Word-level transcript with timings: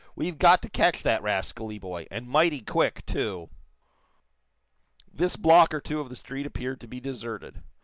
"We've 0.15 0.39
got 0.39 0.63
to 0.63 0.67
catch 0.67 1.03
that 1.03 1.21
rascally 1.21 1.77
boy, 1.77 2.07
and 2.09 2.27
mighty 2.27 2.61
quick, 2.61 3.05
too!" 3.05 3.51
This 5.13 5.35
block 5.35 5.75
or 5.75 5.79
two 5.79 5.99
of 5.99 6.09
the 6.09 6.15
street 6.15 6.47
appeared 6.47 6.81
to 6.81 6.87
be 6.87 6.99
deserted. 6.99 7.61